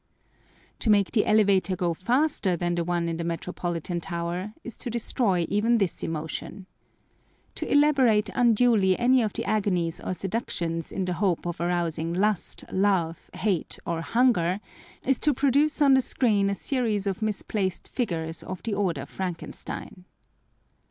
[0.79, 4.89] To make the elevator go faster than the one in the Metropolitan Tower is to
[4.89, 6.65] destroy even this emotion.
[7.53, 12.63] To elaborate unduly any of the agonies or seductions in the hope of arousing lust,
[12.71, 14.59] love, hate, or hunger,
[15.05, 20.05] is to produce on the screen a series of misplaced figures of the order Frankenstein.